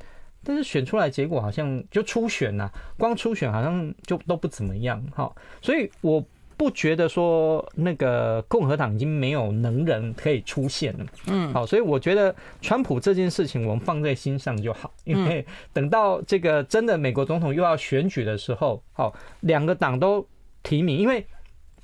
[0.47, 6.23] 但是选出来结果好像就初选呐，光初选好像就都不怎么样哈，所以我
[6.55, 20.27] 不觉得说那个共和党已经没有能人可以出现了，嗯，好，所以我觉得川普这件事情我们放在心上就好，因为等到这个真的美国总统又要选举的时候，好，两个党都
[20.63, 21.27] 提名，因为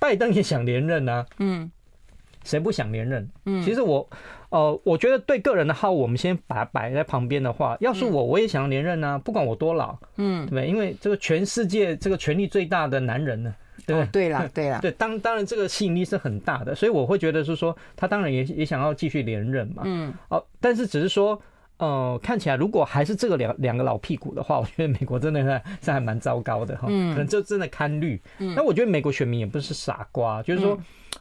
[0.00, 1.70] 拜登也想连任啊，嗯。
[2.42, 3.28] 谁不想连任？
[3.44, 4.08] 嗯，其实我，
[4.48, 10.66] 呃，我觉得对个人的号，我们先把它摆在旁边的话，要是我，我也想要连任啊，不管我多老，嗯，对不对？
[10.66, 13.54] 因为这个全世界这个权力最大的男人呢，
[13.86, 14.10] 对不对？
[14.10, 21.38] 对了，对了， 对，当当然这个吸引力是很大的，所以我会觉得是说，他当然也也想要继续连任嘛，嗯，哦，但是只是说。
[21.80, 28.20] 呃，看起来如果还是这个两两个老屁股的话， 我觉得美国真的是是还蛮糟糕的哈，可能就真的堪虑。
[28.38, 30.78] 那我觉得美国选民也不是傻瓜，就是说，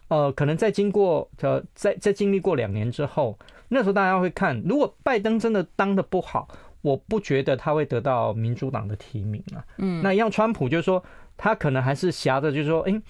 [0.10, 6.48] 呃，可能在经过呃在在经历过两年之后，那时候大家会看，如果拜登真的当的不好，
[6.82, 9.64] 我不觉得他会得到民主党的提名啊。
[9.78, 11.02] 嗯，那一样川普就是说，
[11.38, 13.02] 他可能还是挟着，就是说，哎。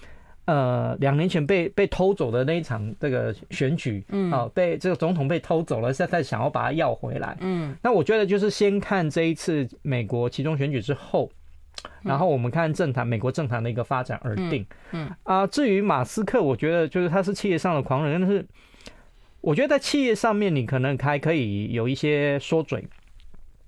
[0.46, 11.30] 呃，两年前被被偷走的那一场这个选举，嗯，啊，被这个总统被偷走了，现在想要把它要回来，嗯，那我觉得就是先看这一次美国其中选举之后，
[12.02, 18.44] 然后我们看政坛美国政坛的一个发展而定，嗯，啊，至于马斯克，我觉得就是他是企业上的狂人，但是
[19.40, 22.84] 我觉得在企业上面你可能还可以有一些说嘴，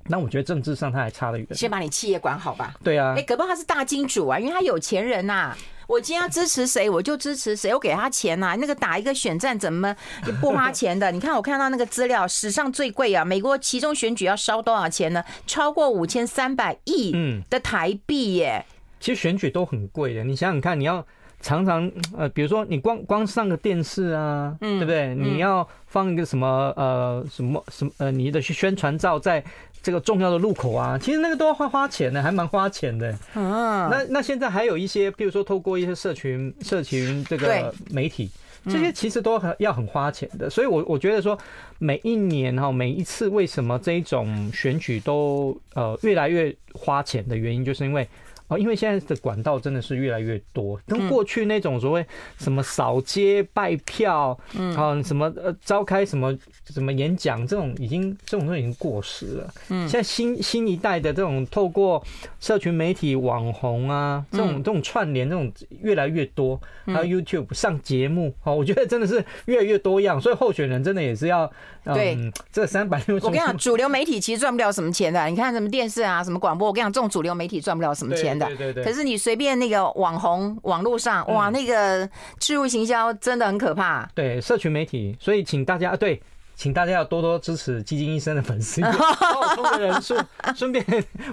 [0.09, 5.57] 那我觉得政治上他还差得远，先把你企业管好吧，对啊，哎，搞不好他是大金主啊，因为他有钱人呐。
[5.89, 8.55] 我今天要支持谁，我就支持谁，我给他钱呐、啊。
[8.55, 9.95] 那个打一个选战怎么
[10.41, 11.11] 不花钱的？
[11.13, 13.23] 你看，我看到那个资料，史上最贵啊！
[13.25, 15.23] 美国其中选举要烧多少钱呢？
[15.47, 17.13] 超过五千三百亿
[17.51, 18.73] 的台币耶、嗯！
[19.01, 21.05] 其实选举都很贵的，你想想看，你要
[21.43, 25.15] 常常呃，比如说你光光上个电视啊，对不对？
[25.15, 29.45] 你要放一个什么呃什么什么呃你的宣传照在。
[29.85, 33.11] 这个重要的路口啊，其实那个都要花花钱的，还蛮花钱的。
[33.35, 38.31] 啊，那那现在还有一些，比如说透过一些社群、社群这个媒体，
[38.67, 40.49] 这些其实都很要很花钱的。
[40.49, 41.37] 所以，我我觉得说，
[41.81, 48.09] 每一年哈，每一次为什么这一种选举都呃越来越花钱的原因，就是因为。
[48.59, 52.05] 因为现在的管道真的是越来越多，跟过去那种所谓
[52.39, 56.37] 什么扫街拜票，嗯，啊，什么呃召开什么
[56.67, 59.55] 什么演讲这种，已经这种都已经过时了。
[59.69, 62.03] 嗯，现在新新一代的这种透过
[62.41, 71.51] 社群媒体网红啊，这种这种串联这种越来越多，还有 YouTube 上节目，哦，我觉得真的是越来越多样，所以候选人真的也是要
[71.85, 72.17] 对
[72.53, 73.27] 这三百六十。
[73.27, 75.25] 我跟你讲，主流媒体其实赚不了什么钱的。
[75.27, 78.47] 你看什么电视啊，什么广播，我跟你讲，这种主流媒体赚不了什么钱的。
[78.47, 84.09] 对对对，可是你随便那个网红网络上，哇，那个置入行销真的很可怕。
[84.15, 86.21] 对，社群媒体，所以请大家对。
[86.55, 88.81] 请大家要多多支持基金医生的粉丝，
[89.21, 90.17] 爆冲的人数，
[90.55, 90.85] 顺便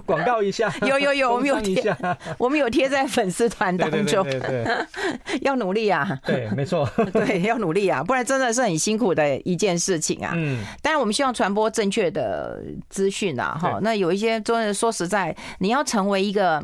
[0.05, 0.73] 广告一下。
[0.81, 1.95] 有有有，我们有贴，
[2.39, 4.23] 我们有贴在粉丝团当中。
[4.23, 6.19] 对对对，要努力啊！
[6.25, 10.31] 对，没错，对，要努力啊，不然真的是很辛苦的一件事情啊。
[10.35, 13.57] 嗯，当然我们希望传播正确的资讯啊。
[13.61, 16.63] 哈，那有一些真的说实在，你要成为一个，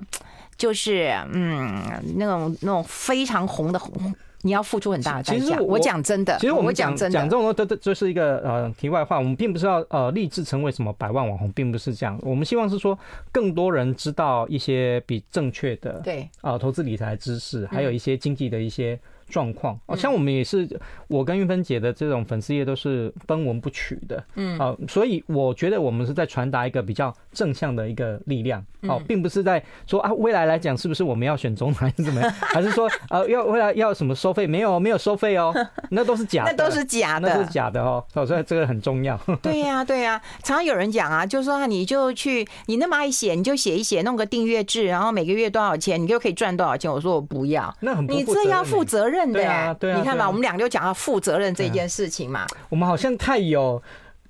[0.57, 1.83] 就是嗯，
[2.15, 4.15] 那种那种非常红的红。
[4.45, 5.39] 你要付出很大的代价。
[5.39, 9.17] 其实我讲真的，其实我们讲真讲这种都都这是一个呃题外话。
[9.17, 12.15] 我们并不是要呃立志成为什么百万网红，并不是这样。
[12.21, 12.97] 我们希望是说
[13.31, 19.79] 更多人知道一些比正确的对啊投资理财知识，还有一些经济的一些状况。
[19.85, 20.67] 哦，像我们也是，
[21.07, 34.47] 我跟玉芬姐的这种粉丝页都是分文不取的，嗯，好，所以我觉得我们是在传达一个比较正向的一个力量，哦，并不是在说啊，未来来讲是不是我们要选总统还是怎么样， 还是说呃要未来要什么收费？
[34.47, 35.53] 没有，没有收费哦，
[35.89, 39.19] 那都是假的，那都是假的，那是假的哦，所以这个很重要。
[39.41, 46.91] 对呀，对呀，常常有人讲啊，就说啊你就去你那么爱写，你就写一写，弄个订阅制，然后每个月多少钱，你就可以赚多少钱。
[46.91, 53.81] 我说我不要，那很不你这要负责任的欸，对啊，你看吧，我们两个就讲到负责任这件事情嘛，我们好像太有。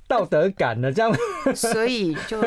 [0.08, 1.12] 道德感了这样，
[1.56, 2.42] 所以就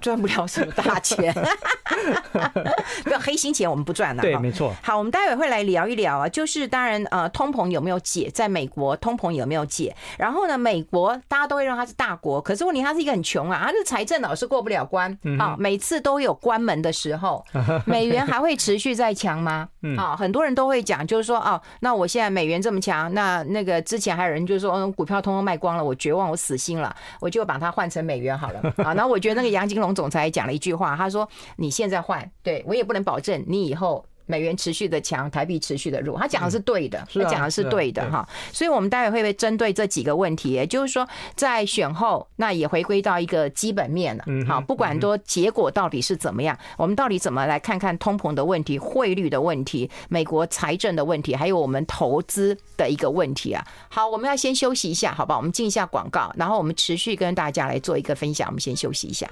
[0.00, 1.34] 赚不了什么大钱。
[3.04, 4.22] 没有黑心钱，我们不赚了。
[4.22, 4.72] 对，没错。
[4.82, 8.30] 好，我们待会会来聊一聊啊，就是当然呃，通膨有没有解？
[8.32, 9.94] 在美国，通膨有没有解？
[10.18, 17.44] 然后呢，美国大家都会认为它是大国，可是问题它是一个很穷啊，它的财政老是过不了关啊，每次都有关门的时候。
[17.86, 19.68] 美元还会持续在强吗？
[19.96, 26.83] 啊，很多人都会讲，就是说哦，那我现在美元这么强，那那个之前还有人就是说，嗯，股票通通卖光了，我绝望，我死心了。
[27.20, 28.92] 我就把它换成美元好了 啊。
[28.94, 38.28] 然后我觉得那个杨金龙总裁讲了一句话，他说：“你现在换，对我也不能保证你以后美元持续的强，台币持续的弱。”他讲的是对的，他讲的是对的哈。
[38.52, 41.06] 所以，我们待会会不会针对这几个问题，也就是说，
[41.36, 44.24] 在选后，那也回归到一个基本面了。
[44.46, 53.64] 好，不管多结果到底是怎么样，我们到底怎么来看看通膨的问题、汇率的问题、美国财政的问题，还有我们投资的一个问题啊。
[53.88, 55.36] 好，我们要先休息一下，好吧？
[55.36, 58.48] 我们进一下广告，然后我们持续跟大家来做一个分享。
[58.48, 59.28] 我们先休息一下。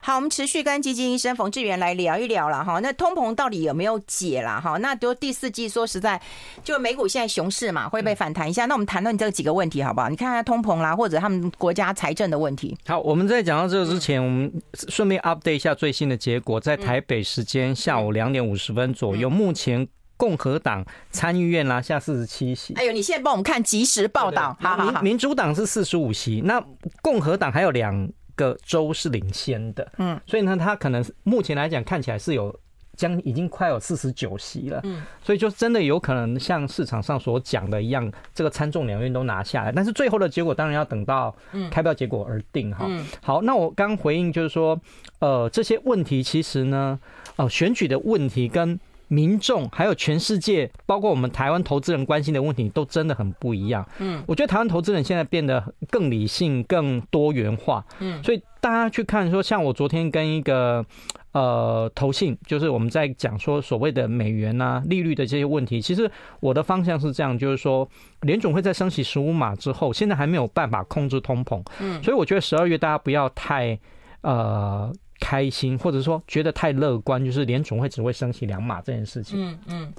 [0.00, 2.78] 好，我们持续跟基金医生冯志源来聊一聊了哈。
[2.78, 4.78] 那通膨到底有没有解了哈？
[4.78, 6.18] 那都第四季说实在，
[6.64, 8.64] 就美股现在熊市嘛，会不会反弹一下？
[8.64, 10.08] 那我们谈论这几个问题好不好？
[10.08, 12.74] 你看看通膨啦，或者他们国家财政的问题。
[12.86, 14.50] 好，我们在讲到这个之前，我们
[14.88, 16.58] 顺便 update 一下最新的结果。
[16.58, 19.86] 在台北时间下午两点五十分左右，目前
[20.18, 22.74] 共和党参议院拿下四十七席。
[22.74, 24.54] 哎呦，你现在帮我们看即时报道。
[24.60, 26.62] 好好好，民主党是四十五席，那
[27.00, 32.54] 共和党还有两个州是领先的，嗯，所以呢，他可能目前来讲看起来是有
[32.96, 41.32] 将已经快有四十九席了，嗯，所以就真的有可能像市场上所讲的一样，这个参众两院都拿下来，但是最后的结果当然要等到
[41.70, 42.90] 开票结果而定哈。
[43.22, 44.80] 好，那我刚回应就是说，
[45.20, 46.98] 呃，这些问题其实呢，
[47.36, 48.80] 呃，选举的问题跟。
[49.08, 53.86] 民众还有全世界，包括我们台湾投资人关心的问题，都真的很不一样。
[53.98, 57.84] 嗯，我觉得台湾投资人现在变得更理性、更多元化。
[58.00, 60.84] 嗯，所以大家去看说，像我昨天跟一个
[61.32, 67.88] 呃投信，就是我们在讲说所谓的美元啊利率的这些问题，其实我的方向是这样，就是说
[68.22, 71.64] 联总会在升息十五码之后，现在还没有办法控制通膨。
[71.80, 73.78] 嗯，所以我觉得十二月大家不要太
[74.20, 74.92] 呃。
[75.20, 79.44] 开心，或者说觉得太乐观，就是联总会只会升息两码这件事情。
[79.44, 79.94] 嗯嗯。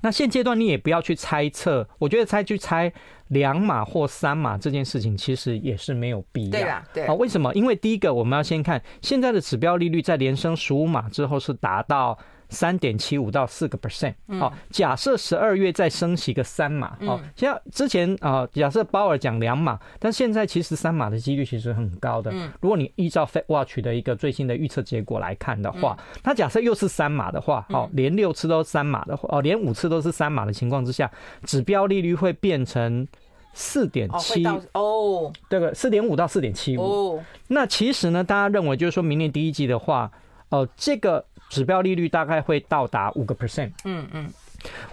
[0.00, 2.92] 那现阶段你也不要去猜测，我觉得猜去猜
[3.28, 6.50] 两码或三码这件事情，其实也是没有必要。
[6.50, 7.06] 对啊，对。
[7.06, 7.52] 好，为什么？
[7.54, 12.18] 因为第一个，我们要先看现在的指标利率在连升十五码之后是达到。
[12.48, 22.32] 三点七五到四个 percent，好，假设十二月再升息个三码，哦，像之前啊，假设鲍尔讲两码，但现在其实三码的几率其实很高的。
[22.60, 31.10] 如果你依照 Fed Watch 的一个最新的预测结果来看的话，那假设又是三码的话，好，连六次都是三码的话，哦，连五次都是三码的情况之下，
[31.44, 33.06] 指标利率会变成
[33.52, 34.44] 四点七。
[34.74, 37.20] 哦，这个四点五到四点七五。
[37.48, 40.12] 那其实呢，大家认为就是说明年第一季的话，
[40.50, 41.24] 哦，这个。
[41.48, 43.72] 指标利率大概会到达五个 percent。
[43.84, 44.28] 嗯嗯，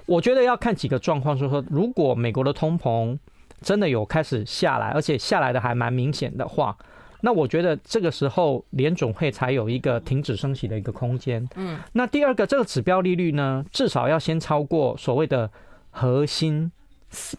[0.05, 3.17] 我觉得要看几个状况，就是说，如果美国的通膨
[3.61, 6.77] 真的有开始下来，而且下来的还蛮明显的话，
[7.21, 11.47] 那我觉得这个时候联总会才有一个停止升息的一个空间。
[11.55, 15.49] 嗯，那第二个，这个指标利率呢，至少要先超过所谓的
[15.89, 16.71] 核心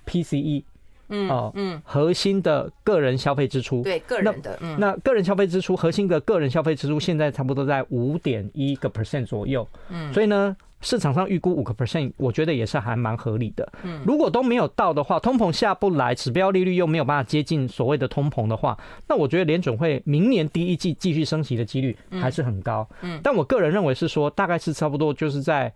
[0.07, 0.65] PCE。
[1.13, 13.71] 嗯哦嗯，核心的个人消费支出，对个人的，嗯，那个人消费支出，核心的个人消费支出现在差不多在五点一个 percent 左右，嗯，所以呢，市场上预估五个 percent，我觉得也是还蛮合理的。
[13.83, 22.89] 嗯，如果都没有到的话，通膨下不来，指标利率又没有办法接近所谓的通膨的话，那我觉得联准会明年第一季继续升息的几率还是很高。
[23.03, 25.73] 嗯，但我个人认为是说，大概是差不多就是在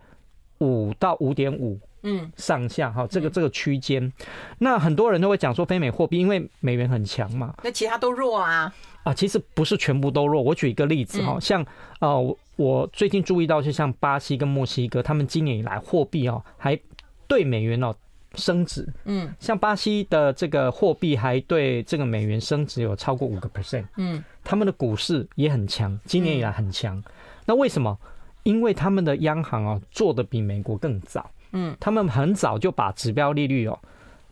[0.59, 1.79] 五到五点五。
[2.09, 4.11] 嗯，上下哈，这个这个区间，
[4.59, 8.73] 那很多人都会讲说非美货币，因为美元很强嘛，那其他都弱啊。
[9.03, 10.41] 啊，其实不是全部都弱。
[10.41, 11.65] 我举一个例子哈，像
[11.99, 16.79] 呃，我最近注意到，就像巴西跟墨西哥，他们今年以来货币哦还
[17.27, 17.93] 对美元哦
[18.35, 27.01] 升值，嗯，像巴西的这个货币还对这个美元升值有超过五个 percent，嗯，他们的股市也很强，今年以来很强，
[27.45, 27.97] 那为什么？
[28.43, 33.79] 因为他们的央行啊做的比美国更早，嗯，他们很早就把指标利率哦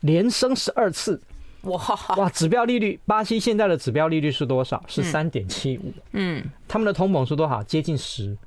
[0.02, 1.20] 连升十二次，
[1.64, 1.82] 哇
[2.18, 4.84] 哇，指标利率，巴西现在的指标利率是多少？
[4.88, 7.64] 是三点七五，嗯，他们的通膨是多少？
[7.64, 8.38] 接近十，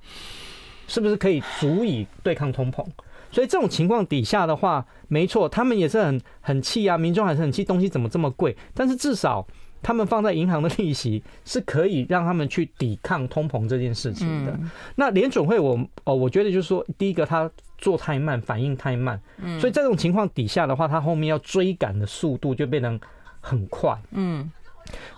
[0.87, 2.87] 是不是可以足以对抗通膨？
[3.33, 8.57] 所以这种情况底下的话，没错，他们也是很很气啊，民众还是很气，东西怎么这么贵？
[8.73, 9.47] 但是至少
[9.83, 14.59] 他们放在银行的利息是可以让他们去抵抗通膨这件事情的。
[14.95, 23.01] 那联准会，我哦，我觉得就是说，第一个他做太慢，反应太慢，嗯所以这种情况底下的话，它后面要追赶的速度就变得
[23.41, 23.97] 很快。
[24.11, 24.51] 嗯。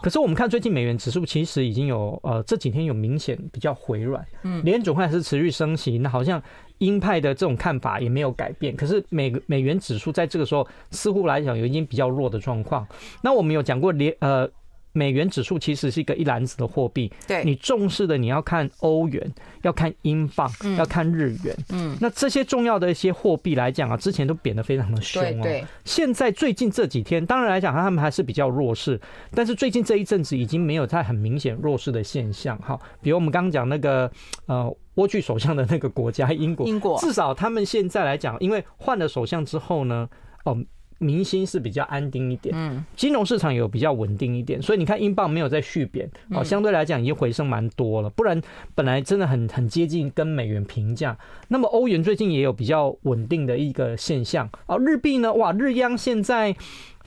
[0.02, 6.42] 可是我们看最近美元指数其实已经有呃这几天有明显比较回软，嗯，联总会还是持续升息，那好像
[6.78, 8.74] 鹰派的这种看法也没有改变。
[8.76, 12.86] 可是美美元指数在这个时候似乎来讲有已经比较弱的状况。
[13.22, 14.48] 那我们有讲过联呃。
[14.92, 19.32] 美元指数其实是一个一篮子的货币，对，你重视的你要看欧元，
[19.62, 25.42] 要看英镑，要看日元，嗯，那这些重要的一些货币来讲啊，之前都贬得非常的凶哦。
[25.42, 29.00] 对，现在最近这几天，当然来讲，他们还是比较弱势，
[29.32, 32.78] 但是最近这一阵子已经没有在很明显弱势的现象哈。
[33.00, 34.10] 比如我们刚刚讲那个
[34.46, 34.64] 呃，
[34.96, 40.08] 莴苣首相的那个国家英国，英国至少他们现在来讲，因为换了首相之后呢，
[40.44, 40.58] 哦。
[41.00, 48.38] 民心是比较安定一点，嗯，金融市场有比较稳定一点，所以你看英镑没有再续贬，哦，相对来讲已经回升蛮多了，不然
[48.74, 51.16] 本来真的很很接近跟美元平价。
[51.48, 56.54] 那么欧元最近也有比较稳定的一个现象，哦，日币呢，哇，日央现在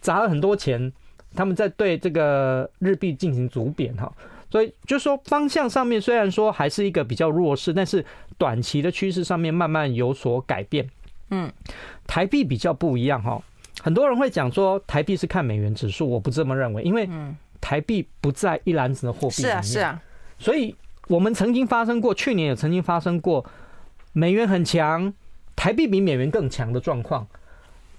[0.01, 0.91] 砸了很多钱，
[1.35, 4.11] 他们在对这个日币进行逐贬哈，
[4.49, 8.03] 所以就说方向上面虽然说还是一个比较弱势，但是
[8.39, 10.89] 短期的趋势上面慢慢有所改变，
[11.29, 11.51] 嗯，
[12.07, 13.39] 台币比较不一样哈。
[13.83, 17.09] 很多人会讲说台币是看美元指数，我不这么认为，因为
[17.59, 19.51] 台币不在一篮子的货币里面。
[19.51, 20.01] 是啊，是啊。
[20.39, 20.73] 所以
[21.09, 23.45] 我们曾经发生过，去年也曾经发生过，
[24.13, 25.13] 美元很强，
[25.53, 27.27] 台币比美元更强的状况。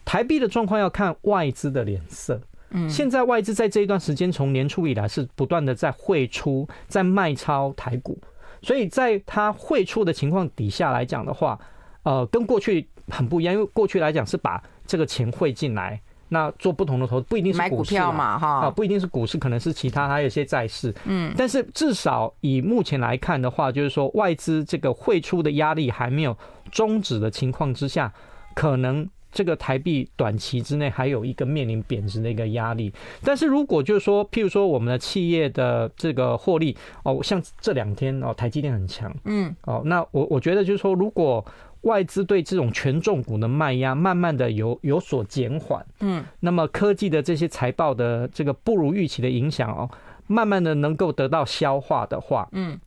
[0.06, 2.40] 台币的状况要看外资的脸色。
[2.70, 2.88] 嗯。
[2.88, 8.18] 现在外资在这一段时间，从年初以来是不断的在汇出，在卖超台股，
[8.62, 11.60] 所以在它汇出的情况底下来讲的话，
[12.04, 20.94] 呃，跟过去很不一样，因为过去来讲是把这个钱汇进来，那做不同的投资不一定是股票嘛，哈啊，不一定是股市，可能是其他，还有一些债市。
[21.04, 26.36] 嗯，但是至少以目前来看的话，就是说外资这个汇出的压力还没有
[26.72, 28.12] 终止的情况之下，
[28.54, 32.92] 可能这个台币短期之内还有一个面临贬值的一个压力。
[33.22, 41.44] 但是如果就是说，譬如说我们的企业的这个获利哦，像这两天哦，台积电很强，嗯，哦，那我我觉得就是说如果。
[41.84, 45.84] 外资对这种权重股的卖压，慢慢的有有所减缓。
[46.00, 49.88] 嗯，那么科技的这些财报的这个不如预期的影响哦，
[50.26, 52.78] 慢慢的能够得到消化的话，嗯，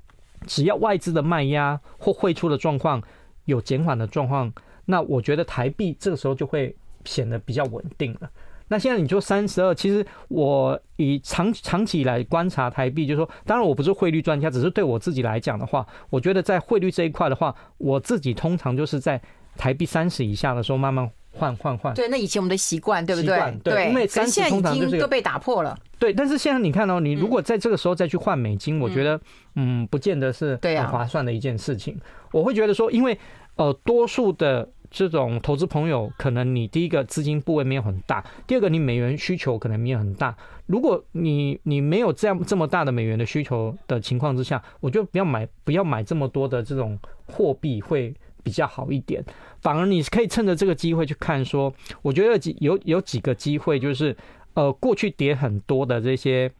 [0.45, 3.01] 只要外资的卖压或汇出的状况
[3.45, 4.51] 有减缓的状况，
[4.85, 6.75] 那我觉得台币这个时候就会
[7.05, 8.29] 显得比较稳定了。
[8.69, 19.21] 那现在你说三十二，其实我以长长期以来观察台币，就是说，当然我不是汇率专家，只是对我自己来讲的话，我觉得在汇率这一块的话，我自己通常就是在
[19.55, 21.93] 台币三十以下的时候慢慢换换换。
[21.93, 23.37] 对，那以前我们的习惯，对不对？
[23.63, 25.77] 对，对，因为三十通常就是、都被打破了。
[25.97, 29.19] 对，但是现在你看哦，你如果在这个时候再去换美金，嗯、我觉得
[29.55, 31.95] 嗯，不见得是很划算的一件事情。
[31.95, 33.17] 啊、我会觉得说，因为
[33.55, 34.67] 呃，多数的。
[34.89, 40.35] 这种投资朋友，可能你第一个资金部位没有很大，第二个你美元需求可能没有很大。
[40.65, 48.13] 如果你你没有这样这么大的美元的需求的情况之下，我就不要买不要买这么多的这种货币会
[48.43, 49.23] 比较好一点。
[49.61, 54.15] 反而你可以趁着这个机会去看说，我觉得有有几个机会，就是
[54.53, 56.51] 呃过去跌很多的这些。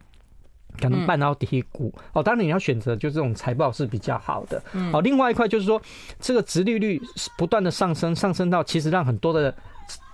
[0.81, 4.61] 可能半导体股哦，当然你要选择就这种财报是比较好的。
[4.93, 5.81] 哦，另外一块就是说，
[6.19, 7.01] 这个殖利率
[7.37, 9.53] 不断的上升，上升到其实让很多的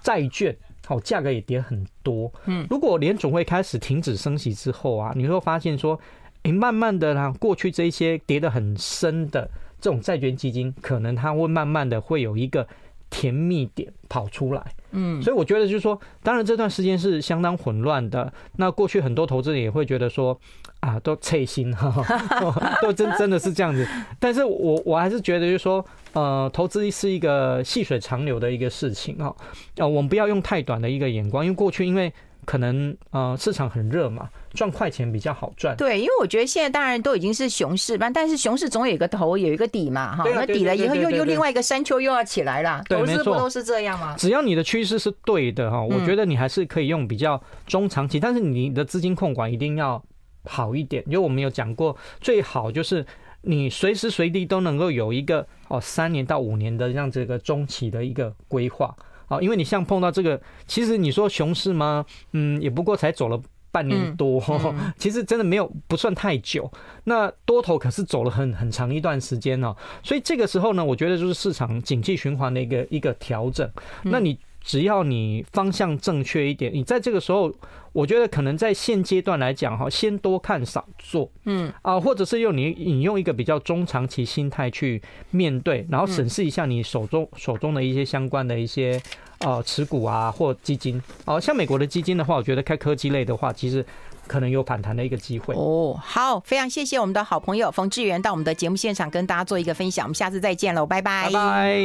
[0.01, 0.55] 债券
[0.87, 2.31] 哦价格也跌很多。
[2.45, 5.99] 嗯，如果联总会开始停止升息之后啊，你会发现说，
[6.43, 9.49] 诶，慢慢的呢，过去这些跌得很深的
[9.79, 12.67] 这种债券基金，可能它会慢慢的会有一个。
[13.13, 18.33] 甜蜜点跑出来，嗯，所以我觉得就是说，当然这段时间是相当混乱的。
[18.57, 20.35] 那过去很多投资人也会觉得说，
[20.79, 22.03] 啊，都脆心哈，
[22.81, 23.87] 都真真的是这样子。
[24.19, 29.35] 但是我我还是觉得就是说，呃，投资是一个细水长流的一个事情哈，
[29.77, 32.11] 呃，我们不要用太短的一个眼光，因为过去因为。
[32.45, 35.75] 可能呃市场很热嘛，赚快钱比较好赚。
[35.75, 40.23] 对，因为我觉得现在当然都已经是熊市吧，但是熊市总有一个头，有一个底嘛，哈。
[40.33, 42.83] 那底了以后又又另外一个山丘又要起来了。
[42.87, 44.15] 投资不都是这样吗？
[44.17, 50.03] 只要你的趋势是对的哈，我觉得你还是可以用比较中长期，但是你的资金控管一定要
[50.45, 51.03] 好一点。
[51.07, 53.05] 因为我们有讲过，最好就是
[53.41, 58.95] 你随时随地都能够有一个哦三年到五年的这样子一个中期的一个规划
[59.27, 62.05] 啊，因为你像碰到这个，其实你说熊市吗？
[62.31, 63.41] 嗯，也不过才走了。
[63.73, 64.39] 半年多，
[64.99, 66.71] 其实真的没有不算太久。
[67.05, 73.67] 那多头可是走了很很长一段时间哦，所以这个时候呢，我觉得就是市场景气循环的一个一个调整。
[74.03, 77.53] 那你只要你方向正确一点，你在这个时候，
[77.91, 85.01] 我觉得可能在现阶段来讲哈，先多看少做，嗯啊，或者是用你引用一个比较中长期心态去
[85.31, 89.01] 面对，然后审视一下你手中手中的一些相关的一些。
[89.39, 93.85] 哦，持股啊，或基金哦，像美国的基金的话，我觉得开科技类的话，其实
[94.25, 95.99] 可能有反弹的一个机会哦。
[96.01, 101.25] 好，非常谢谢我们的好朋友冯志源到我们的节目现场跟大家做一个分享，我们下次再见喽，拜拜。
[101.25, 101.83] 拜拜。